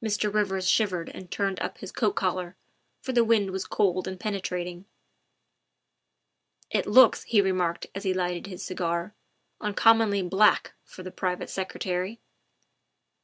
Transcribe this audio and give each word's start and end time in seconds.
Mr. 0.00 0.32
Rivers 0.32 0.70
shivered 0.70 1.08
and 1.08 1.32
turned 1.32 1.58
up 1.58 1.78
his 1.78 1.90
coat 1.90 2.12
collar, 2.12 2.54
for 3.00 3.10
the 3.10 3.24
wind 3.24 3.50
was 3.50 3.64
cold 3.66 4.06
and 4.06 4.20
penetrating. 4.20 4.84
''It 6.70 6.86
looks, 6.86 7.24
''he 7.24 7.40
remarked 7.40 7.88
as 7.92 8.04
he 8.04 8.14
lighted 8.14 8.46
his 8.46 8.64
cigar, 8.64 9.16
''un 9.60 9.74
commonly 9.74 10.22
black 10.22 10.74
for 10.84 11.02
the 11.02 11.10
private 11.10 11.50
secretary." 11.50 12.20